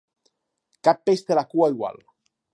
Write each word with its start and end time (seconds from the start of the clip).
Cap 0.89 1.03
peix 1.11 1.23
té 1.29 1.39
la 1.41 1.45
cua 1.53 1.69
igual. 1.77 2.03